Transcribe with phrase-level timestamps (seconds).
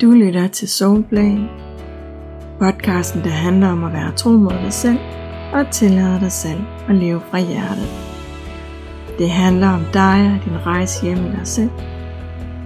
[0.00, 1.38] Du lytter til Soulplay,
[2.58, 4.98] podcasten, der handler om at være tro mod dig selv
[5.52, 7.88] og tillade dig selv at leve fra hjertet.
[9.18, 11.70] Det handler om dig og din rejse hjem i dig selv.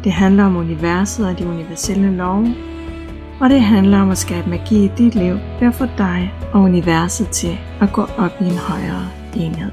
[0.04, 2.54] Det handler om universet og de universelle love.
[3.40, 6.60] Og det handler om at skabe magi i dit liv ved at få dig og
[6.60, 9.72] universet til at gå op i en højere enhed.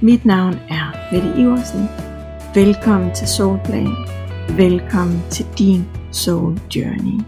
[0.00, 1.88] Mit navn er Mette Iversen.
[2.54, 3.96] Velkommen til Soulplan.
[4.56, 7.24] Velkommen til din Soul Journey.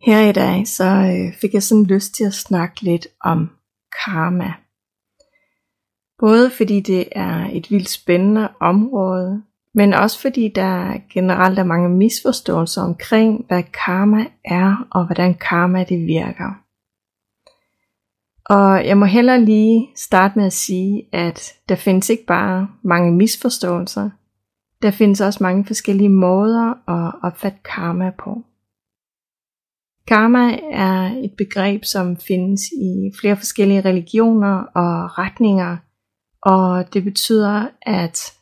[0.00, 3.50] Her i dag så øh, fik jeg sådan lyst til at snakke lidt om
[4.04, 4.52] karma.
[6.18, 9.42] Både fordi det er et vildt spændende område,
[9.74, 15.84] men også fordi der generelt er mange misforståelser omkring, hvad karma er og hvordan karma
[15.84, 16.65] det virker.
[18.50, 23.12] Og jeg må heller lige starte med at sige, at der findes ikke bare mange
[23.12, 24.10] misforståelser,
[24.82, 28.42] der findes også mange forskellige måder at opfatte karma på.
[30.06, 35.76] Karma er et begreb, som findes i flere forskellige religioner og retninger,
[36.42, 38.32] og det betyder, at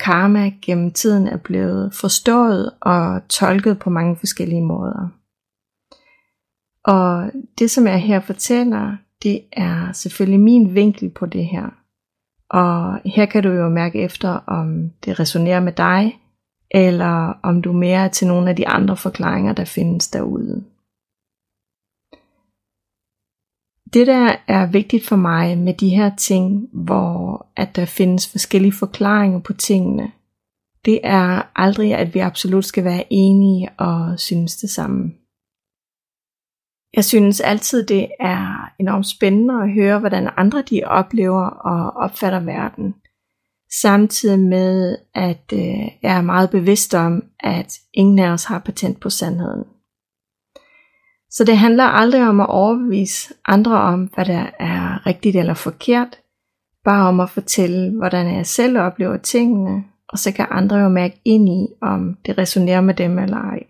[0.00, 5.08] karma gennem tiden er blevet forstået og tolket på mange forskellige måder.
[6.84, 11.66] Og det, som jeg her fortæller, det er selvfølgelig min vinkel på det her.
[12.50, 16.20] Og her kan du jo mærke efter, om det resonerer med dig,
[16.70, 20.64] eller om du mere er til nogle af de andre forklaringer, der findes derude.
[23.92, 28.72] Det der er vigtigt for mig med de her ting, hvor at der findes forskellige
[28.72, 30.12] forklaringer på tingene,
[30.84, 35.12] det er aldrig, at vi absolut skal være enige og synes det samme.
[36.96, 42.40] Jeg synes altid, det er enormt spændende at høre, hvordan andre de oplever og opfatter
[42.40, 42.94] verden.
[43.80, 49.00] Samtidig med, at øh, jeg er meget bevidst om, at ingen af os har patent
[49.00, 49.64] på sandheden.
[51.30, 56.18] Så det handler aldrig om at overbevise andre om, hvad der er rigtigt eller forkert,
[56.84, 61.20] bare om at fortælle, hvordan jeg selv oplever tingene, og så kan andre jo mærke
[61.24, 63.62] ind i, om det resonerer med dem eller ej.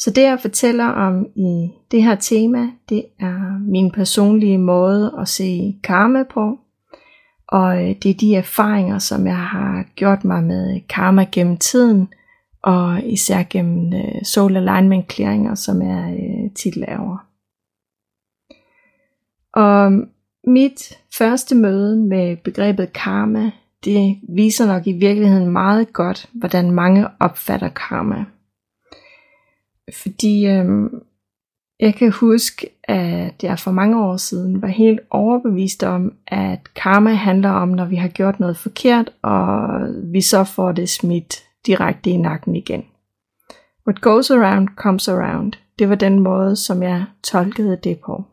[0.00, 5.28] Så det jeg fortæller om i det her tema, det er min personlige måde at
[5.28, 6.58] se karma på.
[7.48, 12.08] Og øh, det er de erfaringer, som jeg har gjort mig med karma gennem tiden,
[12.62, 17.26] og især gennem øh, soul alignment clearinger, som er øh, tit titelaver.
[19.54, 20.08] Og um,
[20.46, 23.50] mit første møde med begrebet karma,
[23.84, 28.24] det viser nok i virkeligheden meget godt, hvordan mange opfatter karma.
[29.94, 31.02] Fordi øhm,
[31.80, 37.12] jeg kan huske, at jeg for mange år siden var helt overbevist om, at karma
[37.12, 39.68] handler om, når vi har gjort noget forkert, og
[40.04, 41.34] vi så får det smidt
[41.66, 42.84] direkte i nakken igen.
[43.86, 45.52] What goes around comes around.
[45.78, 48.24] Det var den måde, som jeg tolkede det på.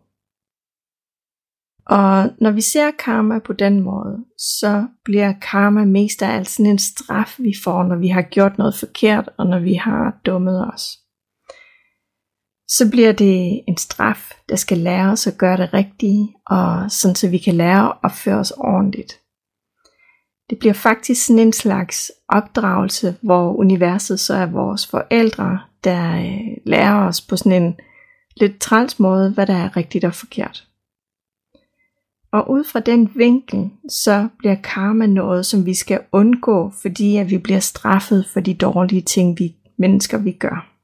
[1.85, 6.71] Og når vi ser karma på den måde, så bliver karma mest af alt sådan
[6.71, 10.67] en straf, vi får, når vi har gjort noget forkert, og når vi har dummet
[10.73, 11.06] os
[12.67, 17.15] så bliver det en straf, der skal lære os at gøre det rigtige, og sådan
[17.15, 19.19] så vi kan lære at opføre os ordentligt.
[20.49, 26.57] Det bliver faktisk sådan en slags opdragelse, hvor universet så er vores forældre, der øh,
[26.65, 27.75] lærer os på sådan en
[28.37, 30.67] lidt træls måde, hvad der er rigtigt og forkert.
[32.31, 37.29] Og ud fra den vinkel, så bliver karma noget, som vi skal undgå, fordi at
[37.29, 40.76] vi bliver straffet for de dårlige ting, vi mennesker vi gør.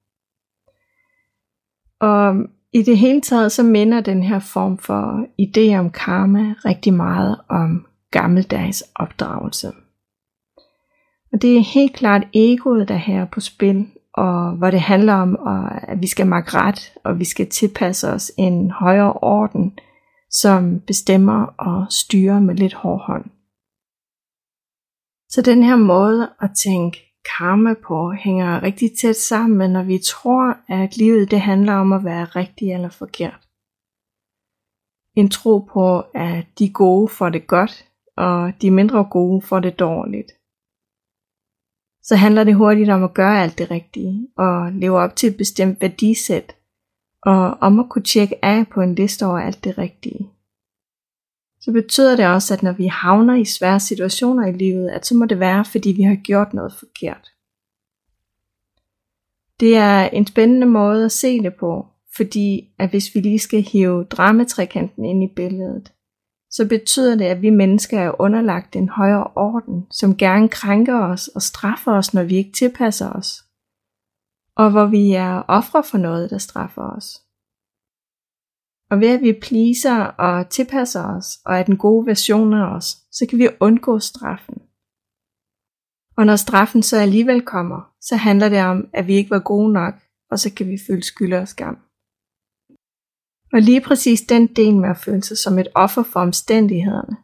[2.03, 2.35] Og
[2.73, 7.41] i det hele taget så minder den her form for idé om karma rigtig meget
[7.49, 9.67] om gammeldags opdragelse.
[11.33, 15.13] Og det er helt klart egoet, der her er på spil, og hvor det handler
[15.13, 15.47] om,
[15.87, 19.79] at vi skal magte ret, og vi skal tilpasse os en højere orden,
[20.31, 23.25] som bestemmer og styrer med lidt hård hånd.
[25.29, 29.97] Så den her måde at tænke karma på hænger rigtig tæt sammen med, når vi
[29.97, 33.47] tror, at livet det handler om at være rigtig eller forkert.
[35.15, 37.85] En tro på, at de gode får det godt,
[38.17, 40.31] og de mindre gode får det dårligt.
[42.03, 45.37] Så handler det hurtigt om at gøre alt det rigtige, og leve op til et
[45.37, 46.55] bestemt værdisæt,
[47.21, 50.32] og om at kunne tjekke af på en liste over alt det rigtige
[51.63, 55.15] så betyder det også, at når vi havner i svære situationer i livet, at så
[55.15, 57.31] må det være, fordi vi har gjort noget forkert.
[59.59, 63.61] Det er en spændende måde at se det på, fordi at hvis vi lige skal
[63.61, 65.91] hive dramatrekanten ind i billedet,
[66.51, 71.27] så betyder det, at vi mennesker er underlagt en højere orden, som gerne krænker os
[71.27, 73.43] og straffer os, når vi ikke tilpasser os.
[74.55, 77.22] Og hvor vi er ofre for noget, der straffer os.
[78.93, 82.97] Og ved at vi pleaser og tilpasser os og er den gode version af os,
[83.11, 84.57] så kan vi undgå straffen.
[86.17, 89.73] Og når straffen så alligevel kommer, så handler det om, at vi ikke var gode
[89.73, 89.93] nok,
[90.31, 91.77] og så kan vi føle skyld og skam.
[93.53, 97.17] Og lige præcis den del med at føle sig som et offer for omstændighederne,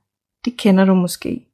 [0.46, 1.46] det kender du måske.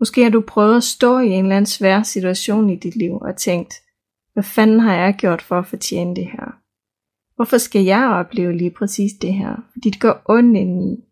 [0.00, 3.14] Måske har du prøvet at stå i en eller anden svær situation i dit liv
[3.20, 3.74] og tænkt,
[4.32, 6.65] hvad fanden har jeg gjort for at fortjene det her?
[7.36, 9.56] Hvorfor skal jeg opleve lige præcis det her?
[9.72, 11.04] Fordi det går ondt indeni,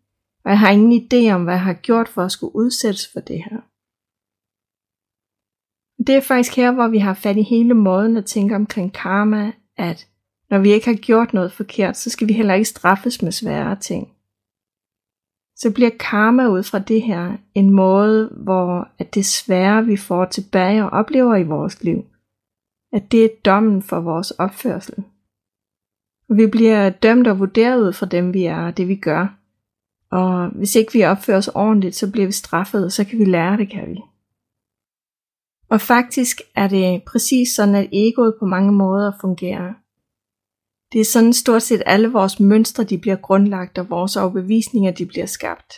[0.45, 3.19] og jeg har ingen idé om, hvad jeg har gjort for at skulle udsættes for
[3.19, 3.57] det her.
[6.07, 9.51] Det er faktisk her, hvor vi har fat i hele måden at tænke omkring karma,
[9.77, 10.07] at
[10.49, 13.75] når vi ikke har gjort noget forkert, så skal vi heller ikke straffes med svære
[13.75, 14.11] ting.
[15.55, 20.25] Så bliver karma ud fra det her en måde, hvor at det svære, vi får
[20.25, 22.05] tilbage og oplever i vores liv,
[22.93, 25.03] at det er dommen for vores opførsel.
[26.29, 29.39] Vi bliver dømt og vurderet ud fra dem, vi er og det, vi gør.
[30.11, 33.25] Og hvis ikke vi opfører os ordentligt, så bliver vi straffet, og så kan vi
[33.25, 34.01] lære det, kan vi.
[35.69, 39.73] Og faktisk er det præcis sådan, at egoet på mange måder fungerer.
[40.93, 45.05] Det er sådan stort set alle vores mønstre, de bliver grundlagt, og vores overbevisninger, de
[45.05, 45.73] bliver skabt.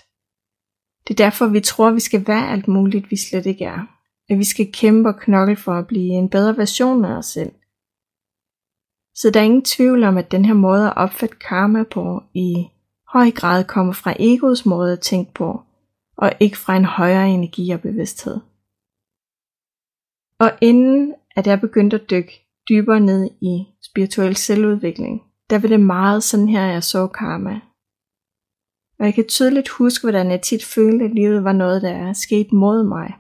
[1.07, 3.85] Det er derfor, vi tror, vi skal være alt muligt, vi slet ikke er.
[4.29, 7.51] At vi skal kæmpe og knokle for at blive en bedre version af os selv.
[9.19, 12.67] Så der er ingen tvivl om, at den her måde at opfatte karma på i
[13.13, 15.61] høj grad kommer fra egoets måde at tænke på,
[16.17, 18.37] og ikke fra en højere energi og bevidsthed.
[20.39, 25.79] Og inden at jeg begyndte at dykke dybere ned i spirituel selvudvikling, der var det
[25.79, 27.59] meget sådan her, jeg så karma.
[28.99, 32.13] Og jeg kan tydeligt huske, hvordan jeg tit følte, at livet var noget, der er
[32.13, 33.13] sket mod mig.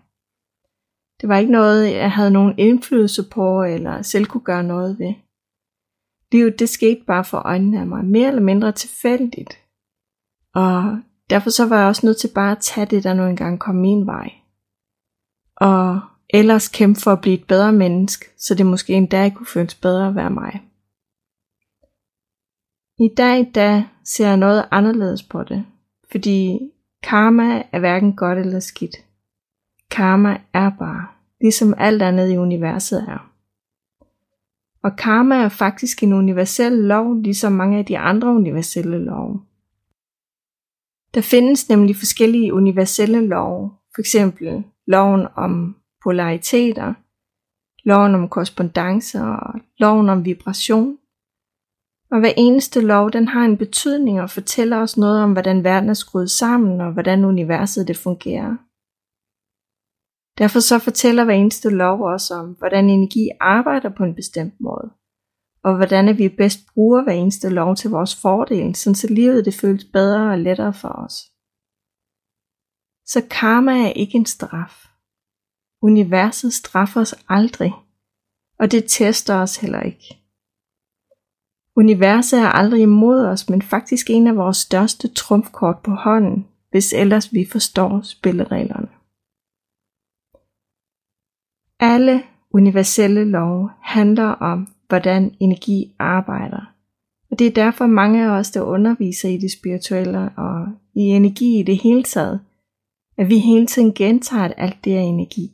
[1.21, 5.13] Det var ikke noget, jeg havde nogen indflydelse på, eller selv kunne gøre noget ved.
[6.31, 9.59] Livet, det skete bare for øjnene af mig, mere eller mindre tilfældigt.
[10.55, 13.59] Og derfor så var jeg også nødt til bare at tage det, der nu engang
[13.59, 14.31] kom min vej.
[15.55, 19.45] Og ellers kæmpe for at blive et bedre menneske, så det måske en dag kunne
[19.45, 20.63] føles bedre at være mig.
[22.99, 25.65] I dag da ser jeg noget anderledes på det,
[26.11, 26.59] fordi
[27.03, 28.95] karma er hverken godt eller skidt.
[29.91, 31.07] Karma er bare,
[31.41, 33.31] ligesom alt andet i universet er.
[34.87, 39.41] Og karma er faktisk en universel lov, ligesom mange af de andre universelle love.
[41.13, 46.93] Der findes nemlig forskellige universelle love, for eksempel loven om polariteter,
[47.83, 50.97] loven om korrespondencer og loven om vibration.
[52.11, 55.89] Og hver eneste lov, den har en betydning og fortæller os noget om, hvordan verden
[55.89, 58.55] er skruet sammen og hvordan universet det fungerer.
[60.37, 64.91] Derfor så fortæller hver eneste lov os om, hvordan energi arbejder på en bestemt måde,
[65.63, 69.85] og hvordan vi bedst bruger hver eneste lov til vores fordel, så livet det føles
[69.93, 71.13] bedre og lettere for os.
[73.05, 74.87] Så karma er ikke en straf.
[75.81, 77.73] Universet straffer os aldrig,
[78.59, 80.17] og det tester os heller ikke.
[81.75, 86.93] Universet er aldrig imod os, men faktisk en af vores største trumfkort på hånden, hvis
[86.93, 88.96] ellers vi forstår spillereglerne.
[91.79, 96.73] Alle universelle love handler om, hvordan energi arbejder.
[97.31, 101.59] Og det er derfor mange af os, der underviser i det spirituelle og i energi
[101.59, 102.39] i det hele taget,
[103.17, 105.51] at vi hele tiden gentager, at alt det er energi.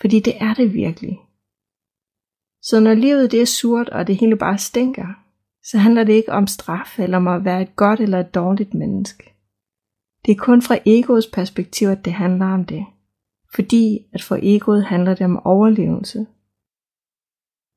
[0.00, 1.18] Fordi det er det virkelig.
[2.62, 5.06] Så når livet det er surt, og det hele bare stinker,
[5.64, 8.74] så handler det ikke om straf eller om at være et godt eller et dårligt
[8.74, 9.34] menneske.
[10.26, 12.86] Det er kun fra egoets perspektiv, at det handler om det.
[13.54, 16.26] Fordi at for egoet handler det om overlevelse.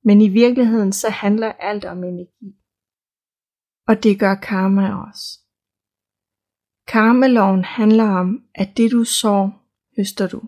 [0.04, 2.56] Men i virkeligheden så handler alt om energi.
[3.88, 5.40] Og det gør karma også.
[6.88, 9.64] Karmaloven handler om, at det du sår,
[9.98, 10.42] høster du.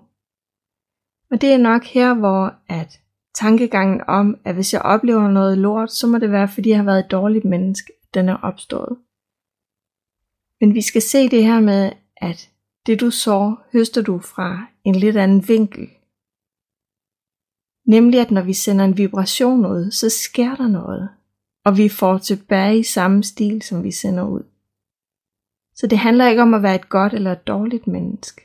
[1.32, 3.02] Og det er nok her, hvor at
[3.36, 6.86] tankegangen om, at hvis jeg oplever noget lort, så må det være, fordi jeg har
[6.86, 8.98] været et dårligt menneske, den er opstået.
[10.62, 12.50] Men vi skal se det her med, at
[12.86, 15.90] det du så, høster du fra en lidt anden vinkel.
[17.86, 21.10] Nemlig at når vi sender en vibration ud, så sker der noget,
[21.66, 24.44] og vi får tilbage i samme stil, som vi sender ud.
[25.76, 28.42] Så det handler ikke om at være et godt eller et dårligt menneske.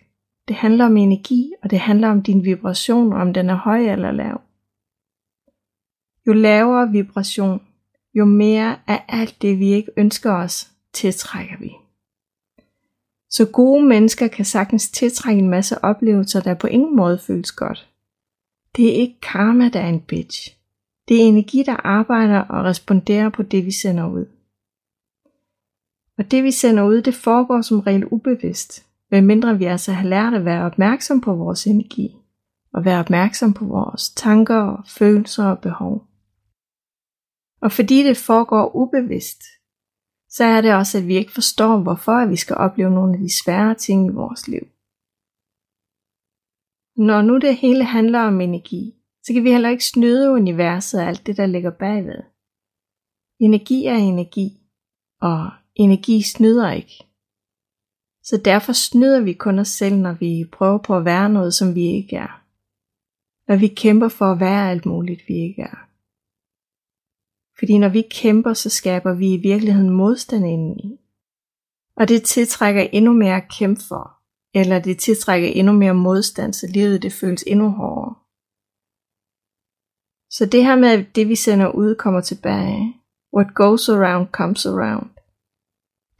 [0.48, 4.10] Det handler om energi, og det handler om din vibration, om den er høj eller
[4.10, 4.40] lav.
[6.26, 7.60] Jo lavere vibration,
[8.14, 11.83] jo mere af alt det, vi ikke ønsker os, tiltrækker vi.
[13.36, 17.90] Så gode mennesker kan sagtens tiltrække en masse oplevelser, der på ingen måde føles godt.
[18.76, 20.56] Det er ikke karma, der er en bitch.
[21.08, 24.26] Det er energi, der arbejder og responderer på det, vi sender ud.
[26.18, 30.34] Og det, vi sender ud, det foregår som regel ubevidst, medmindre vi altså har lært
[30.34, 32.16] at være opmærksom på vores energi,
[32.72, 36.06] og være opmærksom på vores tanker, følelser og behov.
[37.60, 39.42] Og fordi det foregår ubevidst,
[40.36, 43.38] så er det også, at vi ikke forstår, hvorfor vi skal opleve nogle af de
[43.42, 44.64] svære ting i vores liv.
[46.96, 51.06] Når nu det hele handler om energi, så kan vi heller ikke snyde universet og
[51.06, 52.22] alt det, der ligger bagved.
[53.40, 54.48] Energi er energi,
[55.20, 57.04] og energi snyder ikke.
[58.22, 61.74] Så derfor snyder vi kun os selv, når vi prøver på at være noget, som
[61.74, 62.44] vi ikke er.
[63.48, 65.83] Når vi kæmper for at være alt muligt, vi ikke er.
[67.58, 71.00] Fordi når vi kæmper, så skaber vi i virkeligheden modstand indeni.
[71.96, 74.04] Og det tiltrækker endnu mere at kæmpe for,
[74.54, 78.14] eller det tiltrækker endnu mere modstand, så livet det føles endnu hårdere.
[80.30, 82.94] Så det her med, at det vi sender ud kommer tilbage.
[83.36, 85.10] What goes around comes around.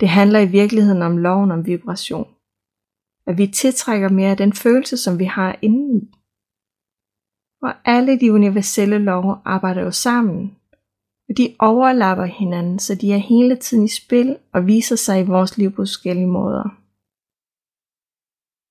[0.00, 2.35] Det handler i virkeligheden om loven om vibration.
[3.26, 6.11] At vi tiltrækker mere af den følelse, som vi har indeni.
[7.62, 10.57] Og alle de universelle love arbejder jo sammen,
[11.33, 15.59] de overlapper hinanden, så de er hele tiden i spil og viser sig i vores
[15.59, 16.66] liv på forskellige måder.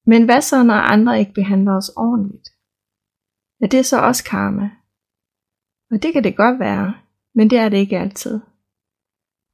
[0.09, 2.49] Men hvad så, når andre ikke behandler os ordentligt?
[3.61, 4.69] Ja, det er så også karma?
[5.91, 6.93] Og det kan det godt være,
[7.35, 8.39] men det er det ikke altid.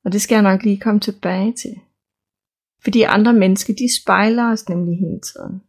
[0.06, 1.75] Og det skal jeg nok lige komme tilbage til.
[2.84, 5.62] Fordi andre mennesker, de spejler os nemlig hele tiden.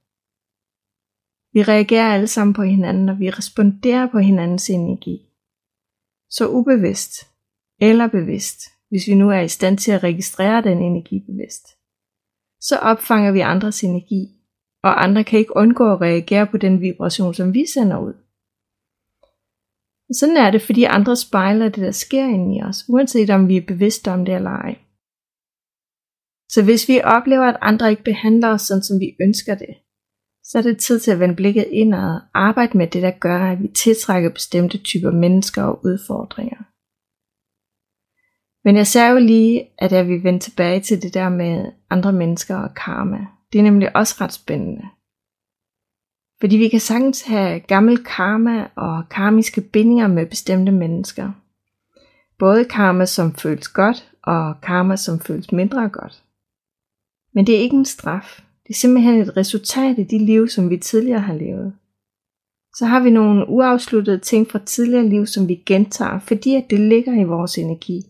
[1.53, 5.30] Vi reagerer alle sammen på hinanden, og vi responderer på hinandens energi.
[6.31, 7.13] Så ubevidst
[7.81, 11.67] eller bevidst, hvis vi nu er i stand til at registrere den energi bevidst,
[12.61, 14.29] så opfanger vi andres energi,
[14.83, 18.15] og andre kan ikke undgå at reagere på den vibration, som vi sender ud.
[20.13, 23.57] Sådan er det, fordi andre spejler det, der sker inde i os, uanset om vi
[23.57, 24.79] er bevidste om det eller ej.
[26.49, 29.75] Så hvis vi oplever, at andre ikke behandler os sådan, som vi ønsker det,
[30.51, 33.39] så er det tid til at vende blikket indad og arbejde med det, der gør,
[33.39, 36.57] at vi tiltrækker bestemte typer mennesker og udfordringer.
[38.65, 42.13] Men jeg ser jo lige, at jeg vil vende tilbage til det der med andre
[42.13, 43.27] mennesker og karma.
[43.53, 44.83] Det er nemlig også ret spændende.
[46.41, 51.33] Fordi vi kan sagtens have gammel karma og karmiske bindinger med bestemte mennesker.
[52.39, 56.25] Både karma, som føles godt, og karma, som føles mindre godt.
[57.35, 58.41] Men det er ikke en straf.
[58.71, 61.73] Det er simpelthen et resultat af de liv, som vi tidligere har levet.
[62.77, 66.81] Så har vi nogle uafsluttede ting fra tidligere liv, som vi gentager, fordi at det
[66.81, 68.03] ligger i vores energi.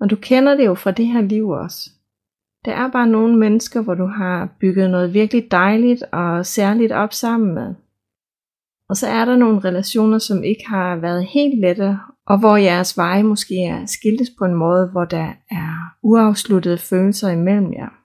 [0.00, 1.90] Og du kender det jo fra det her liv også.
[2.64, 7.12] Der er bare nogle mennesker, hvor du har bygget noget virkelig dejligt og særligt op
[7.12, 7.74] sammen med.
[8.88, 12.96] Og så er der nogle relationer, som ikke har været helt lette, og hvor jeres
[12.96, 17.99] veje måske er skiltes på en måde, hvor der er uafsluttede følelser imellem jer.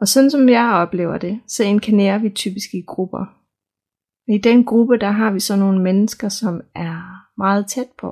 [0.00, 3.24] Og sådan som jeg oplever det, så inkarnerer vi typisk i grupper.
[4.28, 6.98] Og I den gruppe, der har vi så nogle mennesker, som er
[7.38, 8.10] meget tæt på.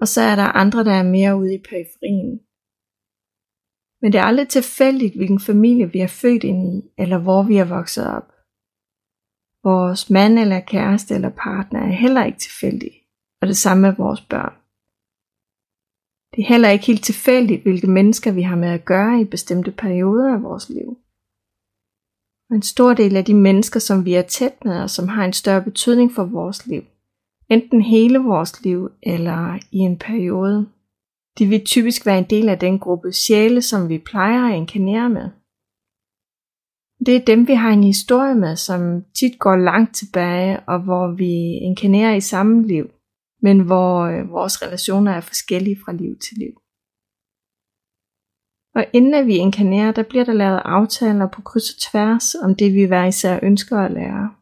[0.00, 2.40] Og så er der andre, der er mere ude i periferien.
[4.00, 7.56] Men det er aldrig tilfældigt, hvilken familie vi er født ind i, eller hvor vi
[7.56, 8.28] er vokset op.
[9.64, 12.92] Vores mand eller kæreste eller partner er heller ikke tilfældig,
[13.40, 14.63] og det samme med vores børn.
[16.36, 19.70] Det er heller ikke helt tilfældigt, hvilke mennesker vi har med at gøre i bestemte
[19.70, 20.96] perioder af vores liv.
[22.50, 25.24] Og en stor del af de mennesker, som vi er tæt med, og som har
[25.24, 26.82] en større betydning for vores liv,
[27.50, 30.68] enten hele vores liv eller i en periode,
[31.38, 35.10] de vil typisk være en del af den gruppe sjæle, som vi plejer at inkarnere
[35.10, 35.30] med.
[37.06, 41.16] Det er dem, vi har en historie med, som tit går langt tilbage, og hvor
[41.16, 41.32] vi
[41.68, 42.90] inkarnerer i samme liv,
[43.44, 46.54] men hvor øh, vores relationer er forskellige fra liv til liv.
[48.76, 52.54] Og inden at vi inkarnerer, der bliver der lavet aftaler på kryds og tværs om
[52.54, 54.34] det, vi hver især ønsker at lære.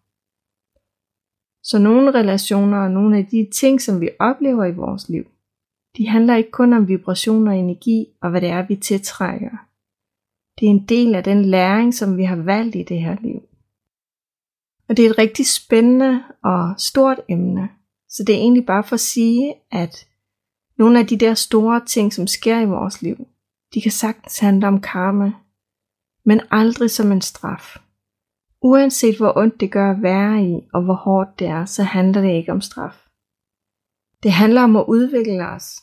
[1.63, 5.25] Så nogle relationer og nogle af de ting, som vi oplever i vores liv,
[5.97, 9.55] de handler ikke kun om vibrationer og energi og hvad det er, vi tiltrækker.
[10.57, 13.41] Det er en del af den læring, som vi har valgt i det her liv.
[14.89, 17.69] Og det er et rigtig spændende og stort emne.
[18.13, 20.09] Så det er egentlig bare for at sige, at
[20.79, 23.27] nogle af de der store ting, som sker i vores liv,
[23.75, 25.33] de kan sagtens handle om karma,
[26.25, 27.77] men aldrig som en straf.
[28.63, 32.21] Uanset hvor ondt det gør at være i, og hvor hårdt det er, så handler
[32.21, 33.07] det ikke om straf.
[34.23, 35.83] Det handler om at udvikle os.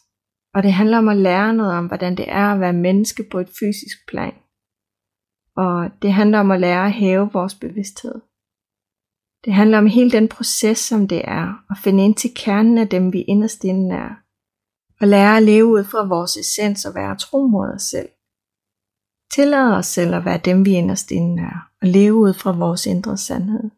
[0.53, 3.39] Og det handler om at lære noget om, hvordan det er at være menneske på
[3.39, 4.33] et fysisk plan.
[5.55, 8.21] Og det handler om at lære at hæve vores bevidsthed.
[9.46, 12.89] Det handler om hele den proces, som det er, at finde ind til kernen af
[12.89, 14.10] dem, vi inderst inden er.
[15.01, 18.10] Og lære at leve ud fra vores essens og være tro mod os selv.
[19.34, 22.86] Tillade os selv at være dem, vi inderst inden er, og leve ud fra vores
[22.86, 23.69] indre sandhed.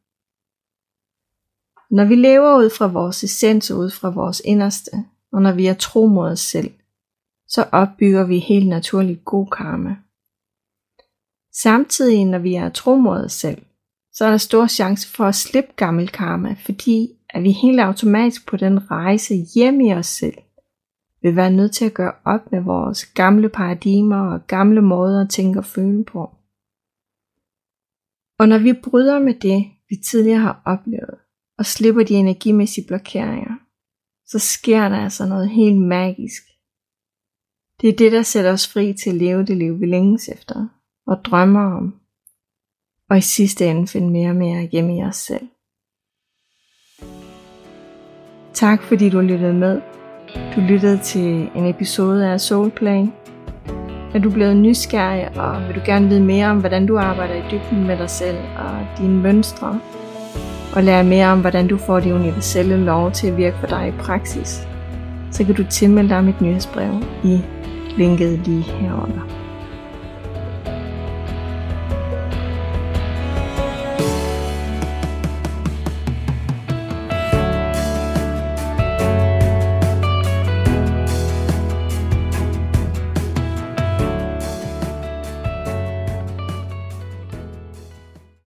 [1.91, 4.91] Når vi lever ud fra vores essens og ud fra vores inderste,
[5.31, 6.73] og når vi er tro mod os selv,
[7.47, 9.95] så opbygger vi helt naturligt god karma.
[11.53, 13.61] Samtidig, når vi er tro mod os selv,
[14.13, 18.47] så er der stor chance for at slippe gammel karma, fordi at vi helt automatisk
[18.47, 20.37] på den rejse hjem i os selv
[21.21, 25.29] vil være nødt til at gøre op med vores gamle paradigmer og gamle måder at
[25.29, 26.21] tænke og føle på.
[28.39, 31.15] Og når vi bryder med det, vi tidligere har oplevet,
[31.57, 33.55] og slipper de energimæssige blokeringer,
[34.25, 36.43] så sker der altså noget helt magisk.
[37.81, 40.67] Det er det, der sætter os fri til at leve det liv, vi længes efter
[41.07, 42.00] og drømmer om,
[43.11, 45.47] og i sidste ende finde mere og mere hjemme i os selv.
[48.53, 49.81] Tak fordi du lyttede med.
[50.55, 53.05] Du lyttede til en episode af Soulplay.
[54.13, 57.43] Er du blevet nysgerrig, og vil du gerne vide mere om, hvordan du arbejder i
[57.51, 59.79] dybden med dig selv og dine mønstre,
[60.75, 63.87] og lære mere om, hvordan du får de universelle lov til at virke for dig
[63.87, 64.67] i praksis,
[65.31, 67.41] så kan du tilmelde dig mit nyhedsbrev i
[67.97, 69.40] linket lige herunder.